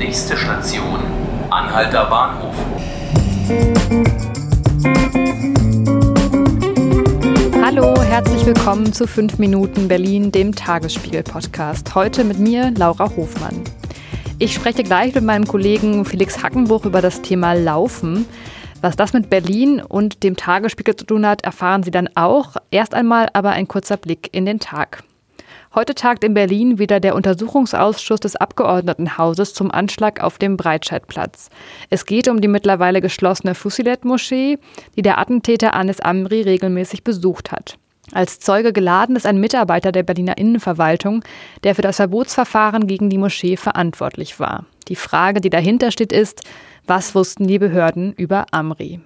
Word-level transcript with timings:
Nächste 0.00 0.34
Station, 0.34 0.98
Anhalter 1.50 2.06
Bahnhof. 2.06 2.54
Hallo, 7.62 8.00
herzlich 8.00 8.46
willkommen 8.46 8.94
zu 8.94 9.06
5 9.06 9.36
Minuten 9.36 9.88
Berlin, 9.88 10.32
dem 10.32 10.54
Tagesspiegel-Podcast. 10.54 11.94
Heute 11.94 12.24
mit 12.24 12.38
mir, 12.38 12.72
Laura 12.78 13.14
Hofmann. 13.14 13.62
Ich 14.38 14.54
spreche 14.54 14.84
gleich 14.84 15.14
mit 15.14 15.24
meinem 15.24 15.46
Kollegen 15.46 16.06
Felix 16.06 16.42
Hackenbuch 16.42 16.86
über 16.86 17.02
das 17.02 17.20
Thema 17.20 17.52
Laufen. 17.52 18.24
Was 18.80 18.96
das 18.96 19.12
mit 19.12 19.28
Berlin 19.28 19.82
und 19.86 20.22
dem 20.22 20.34
Tagesspiegel 20.34 20.96
zu 20.96 21.04
tun 21.04 21.26
hat, 21.26 21.44
erfahren 21.44 21.82
Sie 21.82 21.90
dann 21.90 22.08
auch. 22.14 22.56
Erst 22.70 22.94
einmal 22.94 23.28
aber 23.34 23.50
ein 23.50 23.68
kurzer 23.68 23.98
Blick 23.98 24.30
in 24.32 24.46
den 24.46 24.60
Tag. 24.60 25.04
Heute 25.72 25.94
tagt 25.94 26.24
in 26.24 26.34
Berlin 26.34 26.80
wieder 26.80 26.98
der 26.98 27.14
Untersuchungsausschuss 27.14 28.18
des 28.18 28.34
Abgeordnetenhauses 28.34 29.54
zum 29.54 29.70
Anschlag 29.70 30.20
auf 30.20 30.36
dem 30.36 30.56
Breitscheidplatz. 30.56 31.48
Es 31.90 32.06
geht 32.06 32.26
um 32.26 32.40
die 32.40 32.48
mittlerweile 32.48 33.00
geschlossene 33.00 33.54
Fusilet-Moschee, 33.54 34.58
die 34.96 35.02
der 35.02 35.18
Attentäter 35.18 35.74
Anis 35.74 36.00
Amri 36.00 36.42
regelmäßig 36.42 37.04
besucht 37.04 37.52
hat. 37.52 37.78
Als 38.12 38.40
Zeuge 38.40 38.72
geladen 38.72 39.14
ist 39.14 39.26
ein 39.26 39.38
Mitarbeiter 39.38 39.92
der 39.92 40.02
Berliner 40.02 40.38
Innenverwaltung, 40.38 41.22
der 41.62 41.76
für 41.76 41.82
das 41.82 41.96
Verbotsverfahren 41.96 42.88
gegen 42.88 43.08
die 43.08 43.18
Moschee 43.18 43.56
verantwortlich 43.56 44.40
war. 44.40 44.66
Die 44.88 44.96
Frage, 44.96 45.40
die 45.40 45.50
dahinter 45.50 45.92
steht, 45.92 46.12
ist, 46.12 46.40
was 46.88 47.14
wussten 47.14 47.46
die 47.46 47.60
Behörden 47.60 48.12
über 48.14 48.46
Amri? 48.50 49.00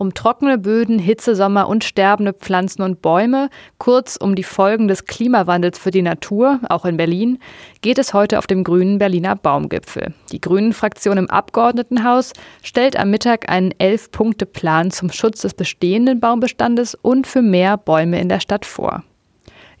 Um 0.00 0.14
trockene 0.14 0.58
Böden, 0.58 1.00
Hitzesommer 1.00 1.68
und 1.68 1.82
sterbende 1.82 2.32
Pflanzen 2.32 2.82
und 2.82 3.02
Bäume, 3.02 3.50
kurz 3.78 4.14
um 4.14 4.36
die 4.36 4.44
Folgen 4.44 4.86
des 4.86 5.06
Klimawandels 5.06 5.76
für 5.76 5.90
die 5.90 6.02
Natur, 6.02 6.60
auch 6.68 6.84
in 6.84 6.96
Berlin, 6.96 7.40
geht 7.80 7.98
es 7.98 8.14
heute 8.14 8.38
auf 8.38 8.46
dem 8.46 8.62
grünen 8.62 8.98
Berliner 8.98 9.34
Baumgipfel. 9.34 10.14
Die 10.30 10.40
Grünen-Fraktion 10.40 11.18
im 11.18 11.28
Abgeordnetenhaus 11.28 12.32
stellt 12.62 12.96
am 12.96 13.10
Mittag 13.10 13.50
einen 13.50 13.72
Elf-Punkte-Plan 13.76 14.92
zum 14.92 15.10
Schutz 15.10 15.40
des 15.40 15.54
bestehenden 15.54 16.20
Baumbestandes 16.20 16.94
und 16.94 17.26
für 17.26 17.42
mehr 17.42 17.76
Bäume 17.76 18.20
in 18.20 18.28
der 18.28 18.38
Stadt 18.38 18.66
vor. 18.66 19.02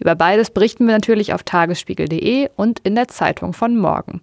Über 0.00 0.16
beides 0.16 0.50
berichten 0.50 0.86
wir 0.88 0.94
natürlich 0.94 1.32
auf 1.32 1.44
tagesspiegel.de 1.44 2.48
und 2.56 2.80
in 2.80 2.96
der 2.96 3.06
Zeitung 3.06 3.52
von 3.52 3.76
morgen. 3.76 4.20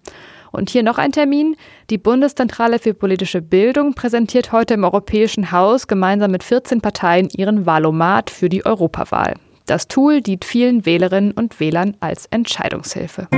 Und 0.56 0.70
hier 0.70 0.82
noch 0.82 0.96
ein 0.96 1.12
Termin. 1.12 1.54
Die 1.90 1.98
Bundeszentrale 1.98 2.78
für 2.78 2.94
politische 2.94 3.42
Bildung 3.42 3.92
präsentiert 3.92 4.52
heute 4.52 4.72
im 4.72 4.84
Europäischen 4.84 5.52
Haus 5.52 5.86
gemeinsam 5.86 6.30
mit 6.30 6.42
14 6.42 6.80
Parteien 6.80 7.28
ihren 7.28 7.66
Wahlomat 7.66 8.30
für 8.30 8.48
die 8.48 8.64
Europawahl. 8.64 9.34
Das 9.66 9.86
Tool 9.86 10.22
dient 10.22 10.46
vielen 10.46 10.86
Wählerinnen 10.86 11.32
und 11.32 11.60
Wählern 11.60 11.94
als 12.00 12.24
Entscheidungshilfe. 12.30 13.28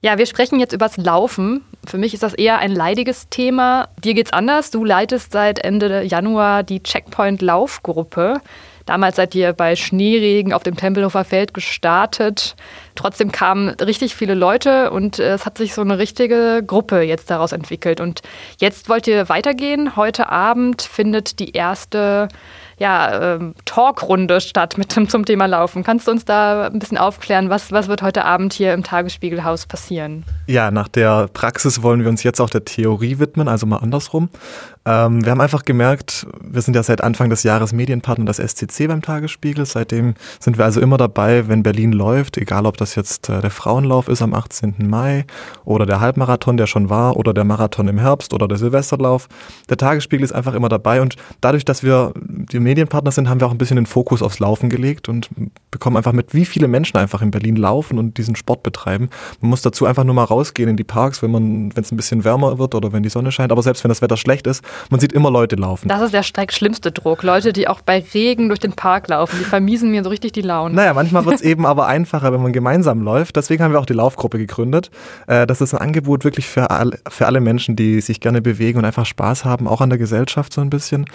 Ja, 0.00 0.16
wir 0.16 0.24
sprechen 0.24 0.58
jetzt 0.58 0.72
übers 0.72 0.96
Laufen. 0.96 1.60
Für 1.86 1.98
mich 1.98 2.14
ist 2.14 2.22
das 2.22 2.32
eher 2.32 2.60
ein 2.60 2.72
leidiges 2.72 3.28
Thema. 3.28 3.90
Dir 4.02 4.14
geht's 4.14 4.32
anders. 4.32 4.70
Du 4.70 4.86
leitest 4.86 5.32
seit 5.32 5.58
Ende 5.58 6.02
Januar 6.02 6.62
die 6.62 6.82
Checkpoint 6.82 7.42
Laufgruppe. 7.42 8.40
Damals 8.86 9.16
seid 9.16 9.34
ihr 9.34 9.52
bei 9.52 9.76
Schneeregen 9.76 10.52
auf 10.52 10.62
dem 10.62 10.76
Tempelhofer 10.76 11.24
Feld 11.24 11.54
gestartet. 11.54 12.56
Trotzdem 12.94 13.32
kamen 13.32 13.70
richtig 13.70 14.14
viele 14.14 14.34
Leute 14.34 14.90
und 14.90 15.18
äh, 15.18 15.34
es 15.34 15.46
hat 15.46 15.58
sich 15.58 15.74
so 15.74 15.80
eine 15.80 15.98
richtige 15.98 16.62
Gruppe 16.66 17.02
jetzt 17.02 17.30
daraus 17.30 17.52
entwickelt. 17.52 18.00
Und 18.00 18.22
jetzt 18.58 18.88
wollt 18.88 19.06
ihr 19.06 19.28
weitergehen. 19.28 19.96
Heute 19.96 20.28
Abend 20.28 20.82
findet 20.82 21.38
die 21.38 21.52
erste 21.52 22.28
ja, 22.82 23.34
ähm, 23.34 23.54
Talkrunde 23.64 24.40
statt 24.40 24.76
mit 24.76 24.96
dem, 24.96 25.08
zum 25.08 25.24
Thema 25.24 25.46
Laufen. 25.46 25.84
Kannst 25.84 26.08
du 26.08 26.10
uns 26.10 26.24
da 26.24 26.66
ein 26.66 26.80
bisschen 26.80 26.98
aufklären, 26.98 27.48
was, 27.48 27.70
was 27.70 27.86
wird 27.86 28.02
heute 28.02 28.24
Abend 28.24 28.52
hier 28.52 28.74
im 28.74 28.82
Tagesspiegelhaus 28.82 29.66
passieren? 29.66 30.24
Ja, 30.48 30.72
nach 30.72 30.88
der 30.88 31.28
Praxis 31.32 31.84
wollen 31.84 32.02
wir 32.02 32.08
uns 32.08 32.24
jetzt 32.24 32.40
auch 32.40 32.50
der 32.50 32.64
Theorie 32.64 33.20
widmen, 33.20 33.46
also 33.46 33.66
mal 33.66 33.76
andersrum. 33.76 34.30
Ähm, 34.84 35.24
wir 35.24 35.30
haben 35.30 35.40
einfach 35.40 35.64
gemerkt, 35.64 36.26
wir 36.42 36.60
sind 36.60 36.74
ja 36.74 36.82
seit 36.82 37.04
Anfang 37.04 37.30
des 37.30 37.44
Jahres 37.44 37.72
Medienpartner 37.72 38.24
des 38.24 38.38
SCC 38.38 38.88
beim 38.88 39.00
Tagesspiegel. 39.00 39.64
Seitdem 39.64 40.14
sind 40.40 40.58
wir 40.58 40.64
also 40.64 40.80
immer 40.80 40.96
dabei, 40.96 41.46
wenn 41.46 41.62
Berlin 41.62 41.92
läuft, 41.92 42.36
egal 42.36 42.66
ob 42.66 42.76
das 42.78 42.96
jetzt 42.96 43.28
äh, 43.28 43.40
der 43.40 43.50
Frauenlauf 43.50 44.08
ist 44.08 44.22
am 44.22 44.34
18. 44.34 44.74
Mai 44.80 45.24
oder 45.64 45.86
der 45.86 46.00
Halbmarathon, 46.00 46.56
der 46.56 46.66
schon 46.66 46.90
war, 46.90 47.16
oder 47.16 47.32
der 47.32 47.44
Marathon 47.44 47.86
im 47.86 47.98
Herbst 47.98 48.34
oder 48.34 48.48
der 48.48 48.58
Silvesterlauf. 48.58 49.28
Der 49.70 49.76
Tagesspiegel 49.76 50.24
ist 50.24 50.32
einfach 50.32 50.54
immer 50.54 50.68
dabei 50.68 51.00
und 51.00 51.14
dadurch, 51.40 51.64
dass 51.64 51.84
wir 51.84 52.12
die 52.16 52.58
Medienpartner 52.72 53.10
sind, 53.10 53.28
haben 53.28 53.38
wir 53.38 53.46
auch 53.46 53.50
ein 53.50 53.58
bisschen 53.58 53.76
den 53.76 53.84
Fokus 53.84 54.22
aufs 54.22 54.38
Laufen 54.38 54.70
gelegt 54.70 55.10
und 55.10 55.28
bekommen 55.70 55.98
einfach 55.98 56.12
mit, 56.12 56.32
wie 56.32 56.46
viele 56.46 56.68
Menschen 56.68 56.96
einfach 56.96 57.20
in 57.20 57.30
Berlin 57.30 57.56
laufen 57.56 57.98
und 57.98 58.16
diesen 58.16 58.34
Sport 58.34 58.62
betreiben. 58.62 59.10
Man 59.42 59.50
muss 59.50 59.60
dazu 59.60 59.84
einfach 59.84 60.04
nur 60.04 60.14
mal 60.14 60.24
rausgehen 60.24 60.70
in 60.70 60.76
die 60.78 60.84
Parks, 60.84 61.22
wenn 61.22 61.30
man, 61.30 61.76
wenn 61.76 61.82
es 61.82 61.92
ein 61.92 61.96
bisschen 61.96 62.24
wärmer 62.24 62.58
wird 62.58 62.74
oder 62.74 62.92
wenn 62.92 63.02
die 63.02 63.10
Sonne 63.10 63.30
scheint. 63.30 63.52
Aber 63.52 63.62
selbst 63.62 63.84
wenn 63.84 63.90
das 63.90 64.00
Wetter 64.00 64.16
schlecht 64.16 64.46
ist, 64.46 64.64
man 64.88 65.00
sieht 65.00 65.12
immer 65.12 65.30
Leute 65.30 65.56
laufen. 65.56 65.88
Das 65.88 66.00
ist 66.00 66.14
der 66.14 66.22
schlimmste 66.22 66.92
Druck. 66.92 67.22
Leute, 67.22 67.52
die 67.52 67.68
auch 67.68 67.82
bei 67.82 68.02
Regen 68.14 68.48
durch 68.48 68.60
den 68.60 68.72
Park 68.72 69.08
laufen, 69.08 69.36
die 69.38 69.44
vermiesen 69.44 69.90
mir 69.90 70.02
so 70.02 70.08
richtig 70.08 70.32
die 70.32 70.40
Laune. 70.40 70.74
Naja, 70.74 70.94
manchmal 70.94 71.26
wird 71.26 71.36
es 71.36 71.42
eben 71.42 71.66
aber 71.66 71.86
einfacher, 71.86 72.32
wenn 72.32 72.42
man 72.42 72.52
gemeinsam 72.54 73.02
läuft. 73.02 73.36
Deswegen 73.36 73.62
haben 73.62 73.72
wir 73.72 73.80
auch 73.80 73.86
die 73.86 73.92
Laufgruppe 73.92 74.38
gegründet. 74.38 74.90
Äh, 75.26 75.46
das 75.46 75.60
ist 75.60 75.74
ein 75.74 75.80
Angebot 75.80 76.24
wirklich 76.24 76.46
für 76.46 76.70
alle, 76.70 76.98
für 77.08 77.26
alle 77.26 77.40
Menschen, 77.40 77.76
die 77.76 78.00
sich 78.00 78.20
gerne 78.20 78.40
bewegen 78.40 78.78
und 78.78 78.84
einfach 78.86 79.04
Spaß 79.04 79.44
haben, 79.44 79.68
auch 79.68 79.80
an 79.80 79.90
der 79.90 79.98
Gesellschaft 79.98 80.52
so 80.52 80.60
ein 80.60 80.70
bisschen. 80.70 81.06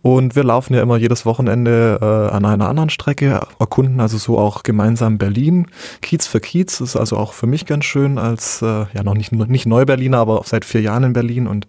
Und 0.00 0.36
wir 0.36 0.44
laufen 0.44 0.74
ja 0.74 0.82
immer 0.82 0.96
jedes 1.02 1.26
Wochenende 1.26 1.98
äh, 2.00 2.34
an 2.34 2.44
einer 2.44 2.68
anderen 2.68 2.88
Strecke, 2.88 3.40
erkunden 3.58 4.00
also 4.00 4.16
so 4.18 4.38
auch 4.38 4.62
gemeinsam 4.62 5.18
Berlin, 5.18 5.66
Kiez 6.00 6.26
für 6.26 6.40
Kiez. 6.40 6.80
Ist 6.80 6.96
also 6.96 7.16
auch 7.16 7.32
für 7.32 7.46
mich 7.46 7.66
ganz 7.66 7.84
schön 7.84 8.18
als, 8.18 8.62
äh, 8.62 8.86
ja 8.94 9.02
noch 9.02 9.14
nicht, 9.14 9.32
nicht 9.32 9.66
Neu-Berliner, 9.66 10.18
aber 10.18 10.42
seit 10.44 10.64
vier 10.64 10.80
Jahren 10.80 11.02
in 11.02 11.12
Berlin 11.12 11.46
und 11.46 11.66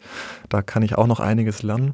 da 0.50 0.62
kann 0.62 0.84
ich 0.84 0.96
auch 0.96 1.08
noch 1.08 1.20
einiges 1.20 1.64
lernen. 1.64 1.94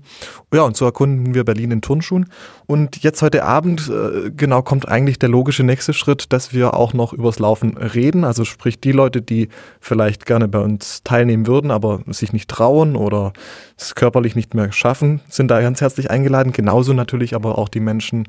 Ja, 0.53 0.63
und 0.63 0.75
so 0.75 0.83
erkunden 0.83 1.33
wir 1.33 1.45
Berlin 1.45 1.72
in 1.72 1.81
Turnschuhen. 1.81 2.25
Und 2.66 3.03
jetzt 3.03 3.22
heute 3.22 3.45
Abend, 3.45 3.89
äh, 3.89 4.31
genau, 4.31 4.61
kommt 4.61 4.88
eigentlich 4.88 5.17
der 5.17 5.29
logische 5.29 5.63
nächste 5.63 5.94
Schritt, 5.94 6.33
dass 6.33 6.53
wir 6.53 6.73
auch 6.73 6.94
noch 6.94 7.13
übers 7.13 7.39
Laufen 7.39 7.78
reden. 7.78 8.25
Also 8.25 8.44
sprich 8.44 8.81
die 8.81 8.91
Leute, 8.91 9.22
die 9.22 9.47
vielleicht 9.79 10.25
gerne 10.25 10.49
bei 10.49 10.59
uns 10.59 11.03
teilnehmen 11.03 11.47
würden, 11.47 11.72
aber 11.72 12.01
sich 12.07 12.33
nicht 12.33 12.49
trauen 12.49 12.97
oder 12.97 13.31
es 13.78 13.95
körperlich 13.95 14.35
nicht 14.35 14.53
mehr 14.53 14.72
schaffen, 14.73 15.22
sind 15.29 15.49
da 15.49 15.61
ganz 15.61 15.79
herzlich 15.79 16.11
eingeladen. 16.11 16.51
Genauso 16.51 16.94
natürlich 16.94 17.19
aber 17.35 17.57
auch 17.57 17.69
die 17.69 17.80
Menschen, 17.80 18.28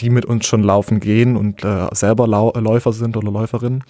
die 0.00 0.10
mit 0.10 0.24
uns 0.24 0.46
schon 0.46 0.62
laufen 0.62 1.00
gehen 1.00 1.36
und 1.36 1.64
äh, 1.64 1.88
selber 1.92 2.26
Lau 2.26 2.52
Läufer 2.52 2.92
sind 2.92 3.16
oder 3.16 3.30
Läuferinnen. 3.30 3.84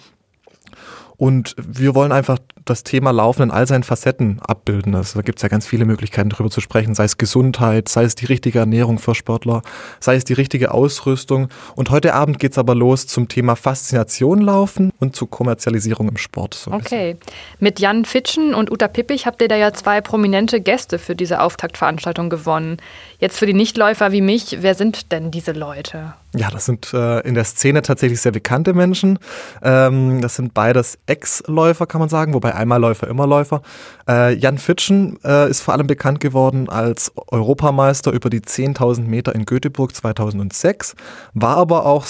Und 1.17 1.55
wir 1.57 1.95
wollen 1.95 2.11
einfach 2.11 2.39
das 2.65 2.83
Thema 2.83 3.11
Laufen 3.11 3.43
in 3.43 3.51
all 3.51 3.67
seinen 3.67 3.83
Facetten 3.83 4.39
abbilden. 4.41 4.95
Also 4.95 5.19
da 5.19 5.23
gibt 5.23 5.39
es 5.39 5.43
ja 5.43 5.49
ganz 5.49 5.67
viele 5.67 5.85
Möglichkeiten 5.85 6.29
darüber 6.29 6.49
zu 6.49 6.61
sprechen, 6.61 6.95
sei 6.95 7.05
es 7.05 7.17
Gesundheit, 7.17 7.87
sei 7.89 8.03
es 8.03 8.15
die 8.15 8.25
richtige 8.25 8.59
Ernährung 8.59 8.97
für 8.97 9.15
Sportler, 9.15 9.61
sei 9.99 10.15
es 10.15 10.23
die 10.23 10.33
richtige 10.33 10.71
Ausrüstung. 10.71 11.49
Und 11.75 11.91
heute 11.91 12.15
Abend 12.15 12.39
geht 12.39 12.53
es 12.53 12.57
aber 12.57 12.75
los 12.75 13.05
zum 13.07 13.27
Thema 13.27 13.55
Faszination 13.55 14.41
Laufen 14.41 14.91
und 14.99 15.15
zur 15.15 15.29
Kommerzialisierung 15.29 16.09
im 16.09 16.17
Sport. 16.17 16.55
So 16.55 16.71
okay. 16.71 17.17
Mit 17.59 17.79
Jan 17.79 18.03
Fitschen 18.03 18.55
und 18.55 18.71
Uta 18.71 18.87
Pippich 18.87 19.25
habt 19.27 19.41
ihr 19.41 19.47
da 19.47 19.55
ja 19.55 19.71
zwei 19.73 20.01
prominente 20.01 20.59
Gäste 20.59 20.97
für 20.97 21.15
diese 21.15 21.41
Auftaktveranstaltung 21.41 22.29
gewonnen. 22.29 22.77
Jetzt 23.19 23.37
für 23.37 23.45
die 23.45 23.53
Nichtläufer 23.53 24.11
wie 24.11 24.21
mich, 24.21 24.57
wer 24.61 24.73
sind 24.75 25.11
denn 25.11 25.29
diese 25.29 25.51
Leute? 25.51 26.15
Ja, 26.35 26.49
das 26.49 26.65
sind 26.65 26.93
äh, 26.93 27.21
in 27.21 27.33
der 27.33 27.45
Szene 27.45 27.81
tatsächlich 27.81 28.19
sehr 28.19 28.33
bekannte 28.33 28.73
Menschen. 28.73 29.19
Ähm, 29.63 30.21
das 30.21 30.35
sind 30.35 30.53
beides 30.53 30.97
Ex-Läufer, 31.05 31.87
kann 31.87 31.99
man 31.99 32.09
sagen, 32.09 32.33
wobei 32.33 32.54
einmal 32.55 32.79
Läufer, 32.79 33.07
immer 33.07 33.27
Läufer. 33.27 33.61
Äh, 34.07 34.35
Jan 34.35 34.57
Fitschen 34.57 35.19
äh, 35.23 35.49
ist 35.49 35.61
vor 35.61 35.73
allem 35.73 35.87
bekannt 35.87 36.19
geworden 36.19 36.69
als 36.69 37.11
Europameister 37.15 38.11
über 38.11 38.29
die 38.29 38.41
10.000 38.41 39.01
Meter 39.01 39.35
in 39.35 39.45
Göteborg 39.45 39.95
2006, 39.95 40.95
war 41.33 41.57
aber 41.57 41.85
auch 41.85 42.05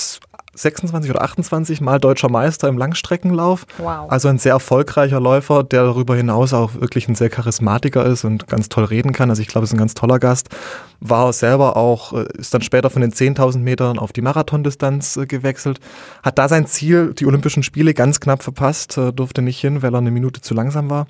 26 0.55 1.11
oder 1.11 1.21
28 1.21 1.81
Mal 1.81 1.99
deutscher 1.99 2.29
Meister 2.29 2.67
im 2.67 2.77
Langstreckenlauf. 2.77 3.65
Wow. 3.77 4.09
Also 4.09 4.27
ein 4.29 4.37
sehr 4.37 4.53
erfolgreicher 4.53 5.19
Läufer, 5.19 5.63
der 5.63 5.83
darüber 5.83 6.15
hinaus 6.15 6.53
auch 6.53 6.75
wirklich 6.75 7.07
ein 7.07 7.15
sehr 7.15 7.29
Charismatiker 7.29 8.05
ist 8.05 8.23
und 8.23 8.47
ganz 8.47 8.69
toll 8.69 8.85
reden 8.85 9.11
kann. 9.11 9.29
Also 9.29 9.41
ich 9.41 9.47
glaube, 9.47 9.65
es 9.65 9.71
ist 9.71 9.75
ein 9.75 9.79
ganz 9.79 9.93
toller 9.93 10.19
Gast. 10.19 10.49
War 10.99 11.31
selber 11.33 11.77
auch, 11.77 12.13
äh, 12.13 12.25
ist 12.37 12.53
dann 12.53 12.61
später 12.61 12.89
von 12.89 13.01
den 13.01 13.11
10.000 13.11 13.59
Metern 13.59 13.99
auf 13.99 14.13
die 14.13 14.21
Marathondistanz 14.21 15.17
äh, 15.17 15.25
gewechselt. 15.25 15.79
Hat 16.23 16.37
da 16.37 16.47
sein 16.47 16.65
Ziel, 16.65 17.13
die 17.13 17.25
Olympischen 17.25 17.63
Spiele, 17.63 17.93
ganz 17.93 18.19
knapp 18.19 18.43
verpasst, 18.43 18.97
äh, 18.97 19.11
durfte 19.11 19.41
nicht 19.41 19.59
hin, 19.59 19.81
weil 19.81 19.93
er 19.93 19.99
eine 19.99 20.11
Minute 20.11 20.41
zu 20.41 20.53
langsam 20.53 20.89
war. 20.89 21.07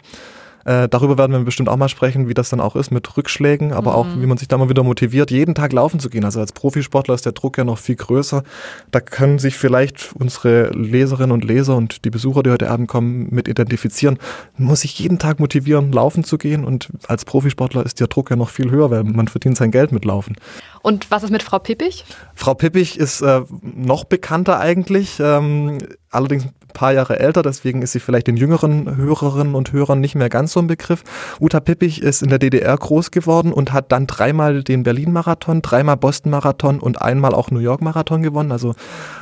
Äh, 0.65 0.89
darüber 0.89 1.17
werden 1.17 1.31
wir 1.31 1.39
bestimmt 1.39 1.69
auch 1.69 1.77
mal 1.77 1.89
sprechen, 1.89 2.27
wie 2.27 2.33
das 2.33 2.49
dann 2.49 2.59
auch 2.59 2.75
ist 2.75 2.89
mit 2.91 3.15
Rückschlägen, 3.15 3.71
aber 3.71 3.91
mhm. 3.91 3.97
auch 3.97 4.07
wie 4.17 4.25
man 4.25 4.37
sich 4.37 4.47
da 4.47 4.57
mal 4.57 4.67
wieder 4.67 4.83
motiviert, 4.83 5.29
jeden 5.29 5.53
Tag 5.53 5.71
laufen 5.73 5.99
zu 5.99 6.09
gehen. 6.09 6.25
Also 6.25 6.39
als 6.39 6.53
Profisportler 6.53 7.13
ist 7.13 7.25
der 7.25 7.33
Druck 7.33 7.57
ja 7.59 7.63
noch 7.63 7.77
viel 7.77 7.95
größer. 7.95 8.43
Da 8.89 8.99
können 8.99 9.37
sich 9.37 9.57
vielleicht 9.57 10.11
unsere 10.15 10.71
Leserinnen 10.71 11.31
und 11.31 11.45
Leser 11.45 11.75
und 11.75 12.03
die 12.03 12.09
Besucher, 12.09 12.41
die 12.41 12.49
heute 12.49 12.71
Abend 12.71 12.87
kommen, 12.87 13.27
mit 13.29 13.47
identifizieren. 13.47 14.17
Man 14.57 14.69
muss 14.69 14.81
sich 14.81 14.97
jeden 14.97 15.19
Tag 15.19 15.39
motivieren, 15.39 15.91
laufen 15.91 16.23
zu 16.23 16.39
gehen 16.39 16.65
und 16.65 16.89
als 17.07 17.25
Profisportler 17.25 17.85
ist 17.85 17.99
der 17.99 18.07
Druck 18.07 18.31
ja 18.31 18.35
noch 18.35 18.49
viel 18.49 18.71
höher, 18.71 18.89
weil 18.89 19.03
man 19.03 19.27
verdient 19.27 19.57
sein 19.57 19.69
Geld 19.69 19.91
mit 19.91 20.03
Laufen. 20.03 20.35
Und 20.81 21.11
was 21.11 21.23
ist 21.23 21.31
mit 21.31 21.43
Frau 21.43 21.59
Pippich? 21.59 22.05
Frau 22.33 22.55
Pippich 22.55 22.97
ist 22.97 23.21
äh, 23.21 23.41
noch 23.61 24.03
bekannter 24.03 24.59
eigentlich. 24.59 25.19
Ähm, 25.19 25.77
allerdings 26.09 26.47
paar 26.75 26.93
Jahre 26.93 27.17
älter, 27.17 27.41
deswegen 27.41 27.81
ist 27.81 27.93
sie 27.93 27.99
vielleicht 27.99 28.27
den 28.27 28.37
jüngeren 28.37 28.95
Hörerinnen 28.95 29.55
und 29.55 29.71
Hörern 29.71 29.99
nicht 29.99 30.13
mehr 30.13 30.29
ganz 30.29 30.53
so 30.53 30.59
ein 30.59 30.67
Begriff. 30.67 31.03
Uta 31.39 31.59
Pippich 31.59 32.03
ist 32.03 32.21
in 32.21 32.29
der 32.29 32.37
DDR 32.37 32.77
groß 32.77 33.09
geworden 33.09 33.51
und 33.51 33.73
hat 33.73 33.91
dann 33.91 34.05
dreimal 34.05 34.63
den 34.63 34.83
Berlin-Marathon, 34.83 35.63
dreimal 35.63 35.97
Boston-Marathon 35.97 36.79
und 36.79 37.01
einmal 37.01 37.33
auch 37.33 37.49
New 37.49 37.59
York-Marathon 37.59 38.21
gewonnen. 38.21 38.51
Also 38.51 38.75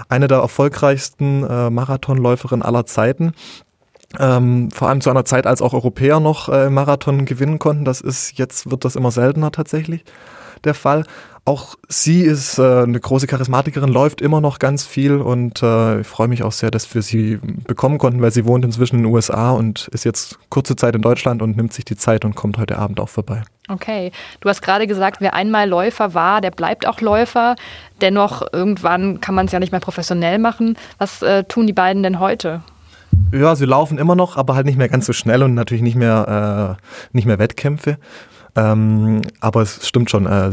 eine 0.10 0.28
der 0.28 0.40
erfolgreichsten 0.40 1.46
äh, 1.46 1.70
Marathonläuferinnen 1.70 2.64
aller 2.64 2.86
Zeiten. 2.86 3.34
Ähm, 4.20 4.70
vor 4.72 4.90
allem 4.90 5.02
zu 5.02 5.10
einer 5.10 5.26
Zeit, 5.26 5.48
als 5.48 5.62
auch 5.62 5.74
Europäer 5.74 6.20
noch 6.20 6.50
äh, 6.50 6.70
Marathon 6.70 7.26
gewinnen 7.26 7.60
konnten. 7.60 7.86
Das 7.86 8.02
ist, 8.02 8.38
jetzt 8.38 8.70
wird 8.70 8.86
das 8.86 8.96
immer 8.96 9.12
seltener 9.12 9.52
tatsächlich 9.52 10.04
der 10.64 10.74
Fall. 10.74 11.04
Auch 11.46 11.76
sie 11.90 12.22
ist 12.22 12.58
äh, 12.58 12.84
eine 12.84 13.00
große 13.00 13.28
Charismatikerin, 13.28 13.90
läuft 13.90 14.22
immer 14.22 14.40
noch 14.40 14.60
ganz 14.60 14.86
viel 14.86 15.18
und 15.18 15.62
äh, 15.62 16.00
ich 16.00 16.08
freue 16.08 16.30
mich 16.30 16.42
auch 16.42 16.54
sehr, 16.54 16.72
dass 16.72 16.96
wir 16.96 17.02
sie 17.02 17.38
bekommen 17.68 17.98
konnten, 17.98 18.22
weil 18.22 18.32
sie 18.32 18.46
wohnt 18.46 18.64
inzwischen 18.64 18.96
in 18.98 19.04
den 19.04 19.14
USA 19.14 19.52
und 19.52 19.90
ist 19.90 20.06
jetzt 20.06 20.40
kurze 20.50 20.78
Zeit 20.78 20.96
in 20.96 21.02
Deutschland 21.02 21.42
und 21.42 21.58
nimmt 21.58 21.74
sich 21.74 21.84
die 21.84 21.98
Zeit 21.98 22.24
und 22.24 22.36
kommt 22.36 22.58
heute 22.58 22.78
Abend 22.78 23.02
auch 23.02 23.10
vorbei. 23.10 23.44
Okay, 23.68 24.14
du 24.40 24.48
hast 24.48 24.62
gerade 24.62 24.88
gesagt, 24.88 25.20
wer 25.20 25.34
einmal 25.34 25.68
Läufer 25.68 26.14
war, 26.14 26.40
der 26.40 26.52
bleibt 26.52 26.88
auch 26.88 27.02
Läufer. 27.02 27.56
Dennoch, 28.00 28.42
irgendwann 28.54 29.20
kann 29.20 29.36
man 29.36 29.48
es 29.48 29.52
ja 29.52 29.60
nicht 29.60 29.72
mehr 29.74 29.82
professionell 29.82 30.40
machen. 30.40 30.78
Was 30.98 31.22
äh, 31.24 31.44
tun 31.44 31.68
die 31.68 31.74
beiden 31.74 32.04
denn 32.04 32.22
heute? 32.22 32.62
Ja, 33.34 33.56
sie 33.56 33.66
laufen 33.66 33.98
immer 33.98 34.16
noch, 34.16 34.38
aber 34.38 34.54
halt 34.54 34.68
nicht 34.68 34.78
mehr 34.78 34.90
ganz 34.90 35.08
so 35.08 35.14
schnell 35.14 35.42
und 35.42 35.56
natürlich 35.56 35.82
nicht 35.82 35.96
mehr, 35.96 36.78
äh, 36.80 37.14
nicht 37.14 37.26
mehr 37.26 37.40
Wettkämpfe. 37.40 37.98
Ähm, 38.56 39.24
aber 39.40 39.64
es 39.64 39.88
stimmt 39.88 40.12
schon, 40.12 40.28
äh, 40.28 40.52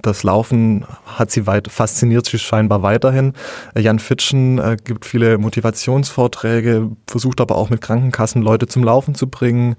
das 0.00 0.22
Laufen 0.22 0.86
hat 1.04 1.30
sie 1.30 1.46
weit, 1.46 1.70
fasziniert 1.70 2.24
sie 2.24 2.38
scheinbar 2.38 2.82
weiterhin. 2.82 3.34
Jan 3.76 3.98
Fitschen 3.98 4.58
äh, 4.58 4.78
gibt 4.82 5.04
viele 5.04 5.36
Motivationsvorträge, 5.36 6.92
versucht 7.06 7.42
aber 7.42 7.56
auch 7.56 7.68
mit 7.68 7.82
Krankenkassen 7.82 8.40
Leute 8.40 8.66
zum 8.68 8.84
Laufen 8.84 9.14
zu 9.14 9.26
bringen. 9.28 9.76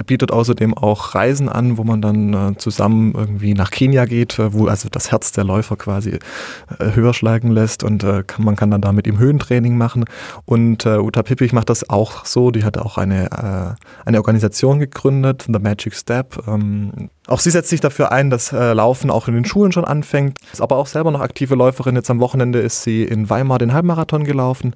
Er 0.00 0.04
bietet 0.04 0.32
außerdem 0.32 0.72
auch 0.72 1.14
Reisen 1.14 1.50
an, 1.50 1.76
wo 1.76 1.84
man 1.84 2.00
dann 2.00 2.32
äh, 2.32 2.56
zusammen 2.56 3.12
irgendwie 3.14 3.52
nach 3.52 3.70
Kenia 3.70 4.06
geht, 4.06 4.38
äh, 4.38 4.54
wo 4.54 4.66
also 4.66 4.88
das 4.88 5.12
Herz 5.12 5.30
der 5.32 5.44
Läufer 5.44 5.76
quasi 5.76 6.12
äh, 6.12 6.94
höher 6.94 7.12
schlagen 7.12 7.50
lässt 7.50 7.84
und 7.84 8.02
man 8.38 8.56
kann 8.56 8.70
dann 8.70 8.80
da 8.80 8.92
mit 8.92 9.06
ihm 9.06 9.18
Höhentraining 9.18 9.76
machen. 9.76 10.06
Und 10.46 10.86
Uta 10.86 11.22
Pippich 11.22 11.52
macht 11.52 11.68
das 11.68 11.90
auch 11.90 12.24
so. 12.24 12.50
Die 12.50 12.64
hat 12.64 12.78
auch 12.78 12.96
eine, 12.96 13.76
eine 14.06 14.18
Organisation 14.18 14.78
gegründet, 14.78 15.44
The 15.46 15.58
Magic 15.58 15.94
Step. 15.94 16.42
Ähm, 16.48 17.10
auch 17.26 17.40
sie 17.40 17.50
setzt 17.50 17.68
sich 17.68 17.80
dafür 17.80 18.10
ein, 18.10 18.30
dass 18.30 18.52
Laufen 18.52 19.10
auch 19.10 19.28
in 19.28 19.34
den 19.34 19.44
Schulen 19.44 19.72
schon 19.72 19.84
anfängt. 19.84 20.38
Ist 20.52 20.62
aber 20.62 20.76
auch 20.76 20.86
selber 20.86 21.10
noch 21.10 21.20
aktive 21.20 21.54
Läuferin. 21.54 21.96
Jetzt 21.96 22.10
am 22.10 22.20
Wochenende 22.20 22.60
ist 22.60 22.82
sie 22.82 23.02
in 23.02 23.28
Weimar 23.28 23.58
den 23.58 23.74
Halbmarathon 23.74 24.24
gelaufen. 24.24 24.74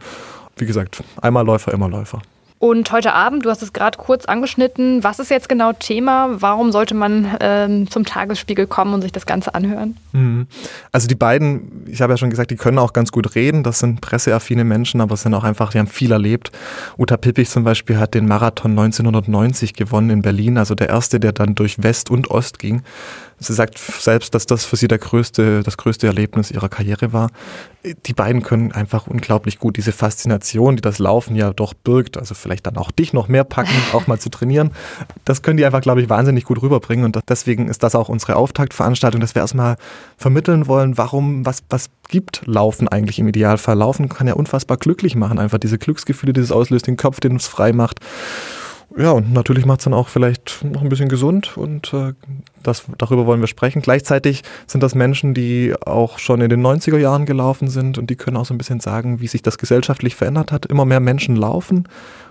Wie 0.56 0.66
gesagt, 0.66 1.02
einmal 1.22 1.46
Läufer, 1.46 1.72
immer 1.72 1.88
Läufer. 1.88 2.20
Und 2.58 2.90
heute 2.92 3.12
Abend, 3.12 3.44
du 3.44 3.50
hast 3.50 3.62
es 3.62 3.72
gerade 3.72 3.98
kurz 3.98 4.24
angeschnitten, 4.24 5.04
was 5.04 5.18
ist 5.18 5.30
jetzt 5.30 5.48
genau 5.48 5.72
Thema? 5.72 6.40
Warum 6.40 6.72
sollte 6.72 6.94
man 6.94 7.36
ähm, 7.40 7.90
zum 7.90 8.06
Tagesspiegel 8.06 8.66
kommen 8.66 8.94
und 8.94 9.02
sich 9.02 9.12
das 9.12 9.26
Ganze 9.26 9.54
anhören? 9.54 9.96
Mhm. 10.12 10.46
Also 10.90 11.06
die 11.06 11.14
beiden, 11.14 11.84
ich 11.86 12.00
habe 12.00 12.12
ja 12.12 12.16
schon 12.16 12.30
gesagt, 12.30 12.50
die 12.50 12.56
können 12.56 12.78
auch 12.78 12.92
ganz 12.92 13.12
gut 13.12 13.34
reden. 13.34 13.64
Das 13.64 13.80
sind 13.80 14.00
presseaffine 14.00 14.64
Menschen, 14.64 15.00
aber 15.00 15.14
es 15.14 15.22
sind 15.22 15.34
auch 15.34 15.44
einfach, 15.44 15.72
die 15.72 15.78
haben 15.78 15.88
viel 15.88 16.12
erlebt. 16.12 16.52
Uta 16.96 17.16
Pippich 17.16 17.50
zum 17.50 17.64
Beispiel 17.64 17.98
hat 17.98 18.14
den 18.14 18.26
Marathon 18.26 18.70
1990 18.70 19.74
gewonnen 19.74 20.10
in 20.10 20.22
Berlin, 20.22 20.56
also 20.56 20.74
der 20.74 20.88
erste, 20.88 21.20
der 21.20 21.32
dann 21.32 21.54
durch 21.54 21.82
West 21.82 22.10
und 22.10 22.30
Ost 22.30 22.58
ging. 22.58 22.82
Sie 23.38 23.52
sagt 23.52 23.78
selbst, 23.78 24.34
dass 24.34 24.46
das 24.46 24.64
für 24.64 24.76
sie 24.76 24.88
der 24.88 24.98
größte, 24.98 25.62
das 25.62 25.76
größte 25.76 26.06
Erlebnis 26.06 26.50
ihrer 26.50 26.68
Karriere 26.68 27.12
war. 27.12 27.30
Die 28.06 28.12
beiden 28.12 28.42
können 28.42 28.72
einfach 28.72 29.06
unglaublich 29.06 29.58
gut 29.58 29.76
diese 29.76 29.92
Faszination, 29.92 30.76
die 30.76 30.82
das 30.82 30.98
Laufen 30.98 31.36
ja 31.36 31.52
doch 31.52 31.74
birgt, 31.74 32.16
also 32.16 32.34
vielleicht 32.34 32.66
dann 32.66 32.76
auch 32.76 32.90
dich 32.90 33.12
noch 33.12 33.28
mehr 33.28 33.44
packen, 33.44 33.74
auch 33.92 34.06
mal 34.06 34.18
zu 34.18 34.30
trainieren. 34.30 34.70
Das 35.24 35.42
können 35.42 35.56
die 35.56 35.64
einfach, 35.66 35.82
glaube 35.82 36.00
ich, 36.00 36.08
wahnsinnig 36.08 36.44
gut 36.44 36.62
rüberbringen 36.62 37.04
und 37.04 37.18
deswegen 37.28 37.68
ist 37.68 37.82
das 37.82 37.94
auch 37.94 38.08
unsere 38.08 38.36
Auftaktveranstaltung, 38.36 39.20
dass 39.20 39.34
wir 39.34 39.42
erstmal 39.42 39.76
vermitteln 40.16 40.66
wollen, 40.66 40.96
warum, 40.96 41.44
was, 41.44 41.62
was 41.68 41.90
gibt 42.08 42.42
Laufen 42.46 42.88
eigentlich 42.88 43.18
im 43.18 43.28
Idealfall? 43.28 43.76
Laufen 43.76 44.08
kann 44.08 44.26
ja 44.26 44.34
unfassbar 44.34 44.76
glücklich 44.76 45.16
machen, 45.16 45.38
einfach 45.38 45.58
diese 45.58 45.78
Glücksgefühle, 45.78 46.32
die 46.32 46.40
es 46.40 46.52
auslöst, 46.52 46.86
den 46.86 46.96
Kopf, 46.96 47.20
den 47.20 47.36
es 47.36 47.46
frei 47.46 47.72
macht. 47.72 48.00
Ja, 48.96 49.10
und 49.10 49.32
natürlich 49.32 49.66
macht 49.66 49.80
es 49.80 49.84
dann 49.84 49.94
auch 49.94 50.06
vielleicht 50.06 50.64
noch 50.64 50.82
ein 50.82 50.88
bisschen 50.88 51.08
gesund 51.08 51.56
und 51.56 51.92
äh, 51.92 52.12
das, 52.62 52.84
darüber 52.96 53.26
wollen 53.26 53.40
wir 53.40 53.48
sprechen. 53.48 53.82
Gleichzeitig 53.82 54.42
sind 54.68 54.82
das 54.82 54.94
Menschen, 54.94 55.34
die 55.34 55.74
auch 55.84 56.20
schon 56.20 56.40
in 56.40 56.48
den 56.48 56.64
90er 56.64 56.98
Jahren 56.98 57.26
gelaufen 57.26 57.68
sind 57.68 57.98
und 57.98 58.08
die 58.08 58.14
können 58.14 58.36
auch 58.36 58.46
so 58.46 58.54
ein 58.54 58.58
bisschen 58.58 58.78
sagen, 58.78 59.20
wie 59.20 59.26
sich 59.26 59.42
das 59.42 59.58
gesellschaftlich 59.58 60.14
verändert 60.14 60.52
hat. 60.52 60.66
Immer 60.66 60.84
mehr 60.84 61.00
Menschen 61.00 61.34
laufen. 61.34 61.88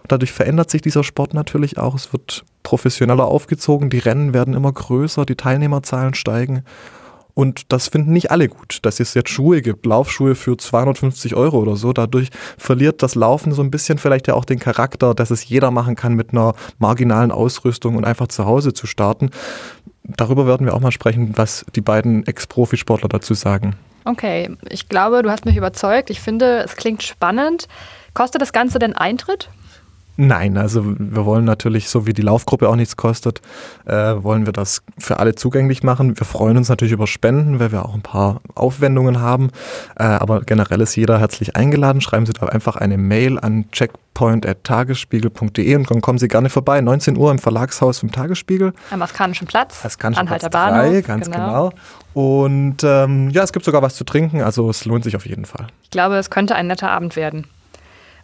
Dadurch 0.07 0.31
verändert 0.31 0.69
sich 0.69 0.81
dieser 0.81 1.03
Sport 1.03 1.33
natürlich 1.33 1.77
auch. 1.77 1.95
Es 1.95 2.13
wird 2.13 2.45
professioneller 2.63 3.25
aufgezogen, 3.25 3.89
die 3.89 3.99
Rennen 3.99 4.33
werden 4.33 4.53
immer 4.53 4.71
größer, 4.71 5.25
die 5.25 5.35
Teilnehmerzahlen 5.35 6.13
steigen. 6.13 6.63
Und 7.35 7.71
das 7.71 7.87
finden 7.87 8.13
nicht 8.13 8.29
alle 8.29 8.47
gut, 8.47 8.79
dass 8.83 8.99
es 8.99 9.15
jetzt 9.15 9.29
Schuhe 9.29 9.61
gibt, 9.61 9.85
Laufschuhe 9.85 10.35
für 10.35 10.55
250 10.55 11.35
Euro 11.35 11.59
oder 11.59 11.75
so. 11.75 11.91
Dadurch 11.91 12.29
verliert 12.57 13.01
das 13.01 13.15
Laufen 13.15 13.51
so 13.53 13.63
ein 13.63 13.71
bisschen 13.71 13.97
vielleicht 13.97 14.27
ja 14.27 14.35
auch 14.35 14.45
den 14.45 14.59
Charakter, 14.59 15.15
dass 15.15 15.31
es 15.31 15.47
jeder 15.47 15.71
machen 15.71 15.95
kann 15.95 16.13
mit 16.13 16.31
einer 16.31 16.53
marginalen 16.77 17.31
Ausrüstung 17.31 17.95
und 17.95 18.05
einfach 18.05 18.27
zu 18.27 18.45
Hause 18.45 18.73
zu 18.73 18.85
starten. 18.85 19.31
Darüber 20.03 20.45
werden 20.45 20.67
wir 20.67 20.75
auch 20.75 20.79
mal 20.81 20.91
sprechen, 20.91 21.33
was 21.35 21.65
die 21.75 21.81
beiden 21.81 22.25
Ex-Profisportler 22.27 23.09
dazu 23.09 23.33
sagen. 23.33 23.75
Okay, 24.05 24.51
ich 24.69 24.89
glaube, 24.89 25.23
du 25.23 25.31
hast 25.31 25.45
mich 25.45 25.55
überzeugt. 25.55 26.09
Ich 26.09 26.19
finde, 26.19 26.59
es 26.63 26.75
klingt 26.75 27.03
spannend. 27.03 27.67
Kostet 28.13 28.41
das 28.41 28.53
Ganze 28.53 28.77
denn 28.77 28.93
Eintritt? 28.93 29.49
Nein, 30.15 30.57
also 30.57 30.83
wir 30.85 31.25
wollen 31.25 31.43
natürlich, 31.43 31.89
so 31.89 32.05
wie 32.05 32.13
die 32.13 32.21
Laufgruppe 32.21 32.69
auch 32.69 32.75
nichts 32.75 32.97
kostet, 32.97 33.41
äh, 33.85 33.93
wollen 33.93 34.45
wir 34.45 34.53
das 34.53 34.83
für 34.99 35.17
alle 35.17 35.33
zugänglich 35.33 35.81
machen. 35.81 36.19
Wir 36.19 36.27
freuen 36.27 36.55
uns 36.57 36.69
natürlich 36.69 36.91
über 36.91 37.07
Spenden, 37.07 37.59
weil 37.59 37.71
wir 37.71 37.83
auch 37.83 37.95
ein 37.95 38.03
paar 38.03 38.39
Aufwendungen 38.53 39.21
haben. 39.21 39.49
Äh, 39.97 40.03
aber 40.03 40.41
generell 40.41 40.81
ist 40.81 40.95
jeder 40.95 41.17
herzlich 41.17 41.55
eingeladen. 41.55 41.99
Schreiben 41.99 42.27
Sie 42.27 42.33
da 42.33 42.45
einfach 42.45 42.75
eine 42.75 42.99
Mail 42.99 43.39
an 43.39 43.65
checkpoint.tagesspiegel.de 43.71 45.75
und 45.75 45.89
dann 45.89 46.01
kommen 46.01 46.19
Sie 46.19 46.27
gerne 46.27 46.49
vorbei. 46.49 46.79
19 46.79 47.17
Uhr 47.17 47.31
im 47.31 47.39
Verlagshaus 47.39 48.03
im 48.03 48.11
Tagesspiegel. 48.11 48.73
Am 48.91 49.01
Askanischen 49.01 49.47
Platz. 49.47 49.83
Askanischen 49.83 50.21
Anhalter 50.21 50.51
Platz 50.51 50.69
3, 50.69 50.89
Bahnhof, 50.89 51.07
ganz 51.07 51.31
genau. 51.31 51.69
genau. 51.69 51.73
Und 52.13 52.83
ähm, 52.83 53.31
ja, 53.31 53.41
es 53.41 53.51
gibt 53.51 53.65
sogar 53.65 53.81
was 53.81 53.95
zu 53.95 54.03
trinken, 54.03 54.43
also 54.43 54.69
es 54.69 54.85
lohnt 54.85 55.05
sich 55.05 55.15
auf 55.15 55.25
jeden 55.25 55.45
Fall. 55.45 55.65
Ich 55.81 55.89
glaube, 55.89 56.17
es 56.17 56.29
könnte 56.29 56.53
ein 56.53 56.67
netter 56.67 56.91
Abend 56.91 57.15
werden. 57.15 57.47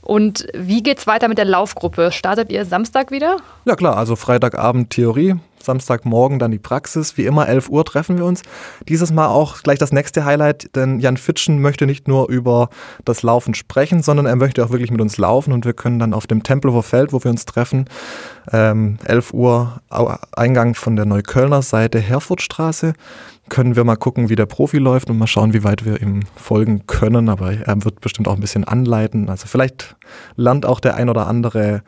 Und 0.02 0.48
wie 0.54 0.82
geht's 0.82 1.08
weiter 1.08 1.28
mit 1.28 1.38
der 1.38 1.46
Laufgruppe? 1.46 2.12
Startet 2.12 2.52
ihr 2.52 2.66
Samstag 2.66 3.12
wieder? 3.12 3.38
Ja 3.66 3.76
klar, 3.76 3.98
also 3.98 4.16
Freitagabend 4.16 4.90
Theorie, 4.92 5.36
Samstagmorgen 5.62 6.40
dann 6.40 6.52
die 6.52 6.60
Praxis. 6.60 7.18
Wie 7.18 7.26
immer 7.26 7.48
11 7.48 7.70
Uhr 7.70 7.86
treffen 7.86 8.18
wir 8.18 8.26
uns. 8.26 8.44
Dieses 8.88 9.12
Mal 9.12 9.28
auch 9.28 9.62
gleich 9.64 9.80
das 9.80 9.92
nächste 9.92 10.26
Highlight, 10.26 10.76
denn 10.76 11.00
Jan 11.00 11.18
Fitschen 11.18 11.62
möchte 11.62 11.86
nicht 11.86 12.08
nur 12.08 12.30
über 12.30 12.70
das 13.06 13.24
Laufen 13.24 13.54
sprechen, 13.54 14.04
sondern 14.04 14.26
er 14.26 14.36
möchte 14.36 14.64
auch 14.64 14.70
wirklich 14.70 14.92
mit 14.92 15.02
uns 15.02 15.18
laufen 15.18 15.54
und 15.54 15.66
wir 15.66 15.74
können 15.74 16.00
dann 16.00 16.14
auf 16.14 16.28
dem 16.28 16.44
Tempelhofer 16.44 16.84
Feld, 16.84 17.14
wo 17.14 17.24
wir 17.24 17.32
uns 17.32 17.46
treffen, 17.46 17.86
ähm, 18.52 18.98
11 19.06 19.34
Uhr 19.34 19.82
Eingang 20.36 20.76
von 20.76 20.96
der 20.96 21.06
Neuköllner 21.06 21.62
Seite 21.62 22.00
Herfordstraße, 22.00 22.94
können 23.50 23.76
wir 23.76 23.84
mal 23.84 23.96
gucken, 23.96 24.30
wie 24.30 24.36
der 24.36 24.46
Profi 24.46 24.78
läuft 24.78 25.10
und 25.10 25.18
mal 25.18 25.28
schauen, 25.28 25.54
wie 25.54 25.64
weit 25.64 25.84
wir 25.84 26.02
ihm 26.02 26.22
folgen 26.36 26.86
können. 26.88 27.30
Aber 27.30 27.52
er 27.52 27.84
wird 27.84 28.00
bestimmt 28.00 28.28
auch 28.28 28.36
ein 28.36 28.42
bisschen 28.42 28.64
anleiten. 28.64 29.30
Also 29.30 29.48
vielleicht 29.48 29.96
lernt 30.36 30.66
auch 30.66 30.80
der 30.80 30.96
ein 30.96 31.10
oder 31.10 31.28
andere 31.28 31.82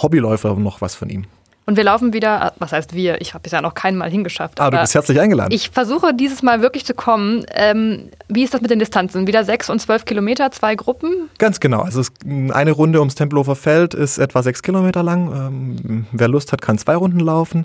Hobbyläufer 0.00 0.54
noch 0.54 0.80
was 0.80 0.94
von 0.94 1.10
ihm. 1.10 1.26
Und 1.66 1.76
wir 1.76 1.84
laufen 1.84 2.12
wieder, 2.12 2.52
was 2.58 2.72
heißt 2.72 2.94
wir? 2.94 3.20
Ich 3.22 3.32
habe 3.32 3.42
bisher 3.42 3.62
noch 3.62 3.74
keinen 3.74 3.96
Mal 3.96 4.10
hingeschafft. 4.10 4.60
Ah, 4.60 4.70
du 4.70 4.78
bist 4.78 4.94
herzlich 4.94 5.18
eingeladen. 5.18 5.52
Ich 5.52 5.70
versuche 5.70 6.12
dieses 6.12 6.42
Mal 6.42 6.60
wirklich 6.60 6.84
zu 6.84 6.92
kommen. 6.92 7.46
Ähm, 7.54 8.10
wie 8.28 8.44
ist 8.44 8.52
das 8.52 8.60
mit 8.60 8.70
den 8.70 8.78
Distanzen? 8.78 9.26
Wieder 9.26 9.44
sechs 9.44 9.70
und 9.70 9.80
zwölf 9.80 10.04
Kilometer, 10.04 10.50
zwei 10.50 10.74
Gruppen? 10.74 11.30
Ganz 11.38 11.60
genau. 11.60 11.80
Also 11.80 12.00
es, 12.00 12.12
eine 12.52 12.72
Runde 12.72 12.98
ums 12.98 13.14
Tempelhofer 13.14 13.56
Feld 13.56 13.94
ist 13.94 14.18
etwa 14.18 14.42
sechs 14.42 14.62
Kilometer 14.62 15.02
lang. 15.02 15.32
Ähm, 15.32 16.06
wer 16.12 16.28
Lust 16.28 16.52
hat, 16.52 16.60
kann 16.60 16.76
zwei 16.76 16.96
Runden 16.96 17.20
laufen. 17.20 17.64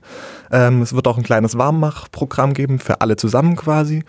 Ähm, 0.49 0.81
es 0.81 0.93
wird 0.93 1.05
auch 1.07 1.17
ein 1.17 1.23
kleines 1.23 1.57
Warmmachprogramm 1.57 2.53
geben 2.53 2.79
für 2.79 3.01
alle 3.01 3.17
zusammen 3.17 3.57
quasi. 3.57 4.03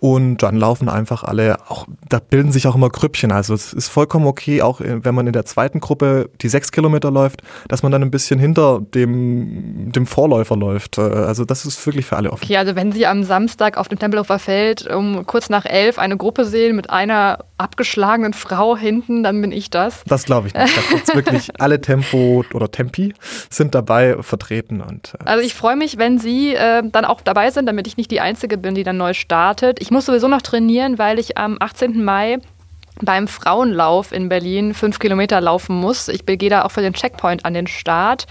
Und 0.00 0.44
dann 0.44 0.56
laufen 0.56 0.88
einfach 0.88 1.24
alle, 1.24 1.58
auch 1.68 1.86
da 2.08 2.20
bilden 2.20 2.52
sich 2.52 2.66
auch 2.68 2.76
immer 2.76 2.88
Grüppchen. 2.88 3.32
Also 3.32 3.54
es 3.54 3.72
ist 3.72 3.88
vollkommen 3.88 4.26
okay, 4.26 4.62
auch 4.62 4.80
wenn 4.80 5.14
man 5.14 5.26
in 5.26 5.32
der 5.32 5.44
zweiten 5.44 5.80
Gruppe 5.80 6.30
die 6.40 6.48
sechs 6.48 6.70
Kilometer 6.70 7.10
läuft, 7.10 7.42
dass 7.66 7.82
man 7.82 7.90
dann 7.90 8.02
ein 8.02 8.10
bisschen 8.10 8.38
hinter 8.38 8.80
dem, 8.94 9.90
dem 9.90 10.06
Vorläufer 10.06 10.56
läuft. 10.56 10.98
Äh, 10.98 11.02
also 11.02 11.44
das 11.44 11.64
ist 11.66 11.84
wirklich 11.84 12.06
für 12.06 12.16
alle 12.16 12.30
offen. 12.32 12.44
Okay, 12.44 12.56
also 12.56 12.76
wenn 12.76 12.92
Sie 12.92 13.06
am 13.06 13.24
Samstag 13.24 13.76
auf 13.76 13.88
dem 13.88 13.98
Tempelhofer 13.98 14.38
Feld 14.38 14.86
um 14.86 15.26
kurz 15.26 15.48
nach 15.50 15.64
elf 15.64 15.98
eine 15.98 16.16
Gruppe 16.16 16.44
sehen 16.44 16.76
mit 16.76 16.90
einer 16.90 17.38
abgeschlagenen 17.58 18.34
Frau 18.34 18.76
hinten, 18.76 19.22
dann 19.22 19.40
bin 19.40 19.52
ich 19.52 19.68
das. 19.70 20.02
Das 20.06 20.24
glaube 20.24 20.48
ich 20.48 20.54
nicht. 20.54 20.76
Da 20.76 20.94
gibt's 20.94 21.14
wirklich 21.14 21.50
alle 21.60 21.80
Tempo 21.80 22.44
oder 22.54 22.70
Tempi 22.70 23.14
sind 23.50 23.74
dabei 23.74 24.16
vertreten. 24.20 24.80
Und, 24.80 25.14
äh, 25.14 25.24
also 25.24 25.44
ich 25.44 25.54
freue 25.54 25.76
mich, 25.76 25.98
wenn 25.98 26.18
Sie 26.18 26.54
äh, 26.54 26.82
dann 26.90 27.04
auch 27.04 27.20
dabei 27.20 27.50
sind, 27.50 27.66
damit 27.66 27.86
ich 27.86 27.96
nicht 27.96 28.10
die 28.10 28.20
Einzige 28.20 28.58
bin, 28.58 28.74
die 28.74 28.84
dann 28.84 28.96
neu 28.96 29.12
startet. 29.12 29.80
Ich 29.80 29.87
ich 29.88 29.90
muss 29.90 30.04
sowieso 30.04 30.28
noch 30.28 30.42
trainieren, 30.42 30.98
weil 30.98 31.18
ich 31.18 31.38
am 31.38 31.56
18. 31.58 32.04
Mai 32.04 32.40
beim 33.00 33.26
Frauenlauf 33.26 34.12
in 34.12 34.28
Berlin 34.28 34.74
fünf 34.74 34.98
Kilometer 34.98 35.40
laufen 35.40 35.76
muss. 35.76 36.08
Ich 36.08 36.26
gehe 36.26 36.50
da 36.50 36.66
auch 36.66 36.70
für 36.72 36.82
den 36.82 36.92
Checkpoint 36.92 37.46
an 37.46 37.54
den 37.54 37.66
Start. 37.66 38.26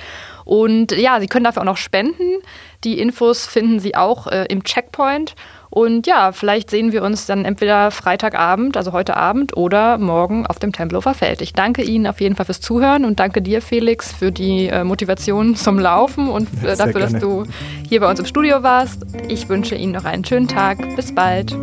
Und 0.45 0.91
ja, 0.91 1.19
Sie 1.19 1.25
können 1.25 1.45
dafür 1.45 1.63
auch 1.63 1.65
noch 1.65 1.77
spenden. 1.77 2.43
Die 2.83 2.99
Infos 2.99 3.47
finden 3.47 3.79
Sie 3.79 3.95
auch 3.95 4.27
äh, 4.27 4.45
im 4.49 4.63
Checkpoint. 4.63 5.33
Und 5.77 6.07
ja, 6.07 6.31
vielleicht 6.31 6.71
sehen 6.71 6.91
wir 6.91 7.03
uns 7.03 7.27
dann 7.27 7.45
entweder 7.45 7.91
Freitagabend, 7.91 8.75
also 8.77 8.93
heute 8.93 9.15
Abend, 9.15 9.55
oder 9.55 9.99
morgen 9.99 10.47
auf 10.47 10.57
dem 10.57 10.73
Tempelhofer 10.73 11.13
Feld. 11.13 11.39
Ich 11.39 11.53
danke 11.53 11.83
Ihnen 11.83 12.07
auf 12.07 12.19
jeden 12.19 12.35
Fall 12.35 12.47
fürs 12.47 12.61
Zuhören 12.61 13.05
und 13.05 13.19
danke 13.19 13.43
dir, 13.43 13.61
Felix, 13.61 14.11
für 14.11 14.31
die 14.31 14.69
äh, 14.69 14.83
Motivation 14.83 15.55
zum 15.55 15.77
Laufen 15.77 16.29
und 16.29 16.47
äh, 16.63 16.75
dafür, 16.75 16.93
gerne. 16.93 17.11
dass 17.11 17.21
du 17.21 17.43
hier 17.87 17.99
bei 17.99 18.09
uns 18.09 18.19
im 18.19 18.25
Studio 18.25 18.63
warst. 18.63 19.05
Ich 19.27 19.49
wünsche 19.49 19.75
Ihnen 19.75 19.91
noch 19.91 20.05
einen 20.05 20.25
schönen 20.25 20.47
Tag. 20.47 20.79
Bis 20.95 21.13
bald. 21.13 21.55